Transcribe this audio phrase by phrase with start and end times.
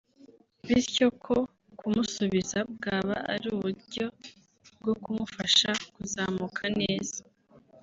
[0.65, 1.37] bityo ko
[1.77, 4.05] kumusibiza bwaba ari uburyo
[4.79, 7.19] bwo kumufasha kuzamuka neza